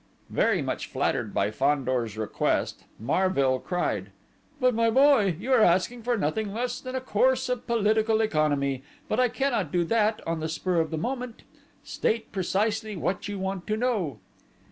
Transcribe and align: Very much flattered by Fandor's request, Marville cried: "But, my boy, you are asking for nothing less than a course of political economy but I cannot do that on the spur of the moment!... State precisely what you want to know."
Very 0.31 0.63
much 0.63 0.87
flattered 0.87 1.31
by 1.31 1.51
Fandor's 1.51 2.17
request, 2.17 2.85
Marville 2.99 3.59
cried: 3.59 4.09
"But, 4.59 4.73
my 4.73 4.89
boy, 4.89 5.35
you 5.39 5.53
are 5.53 5.61
asking 5.61 6.01
for 6.01 6.17
nothing 6.17 6.51
less 6.55 6.81
than 6.81 6.95
a 6.95 6.99
course 7.01 7.49
of 7.49 7.67
political 7.67 8.19
economy 8.19 8.81
but 9.07 9.19
I 9.19 9.29
cannot 9.29 9.71
do 9.71 9.83
that 9.83 10.19
on 10.25 10.39
the 10.39 10.49
spur 10.49 10.79
of 10.79 10.89
the 10.89 10.97
moment!... 10.97 11.43
State 11.83 12.31
precisely 12.31 12.95
what 12.95 13.27
you 13.27 13.37
want 13.37 13.67
to 13.67 13.77
know." 13.77 14.17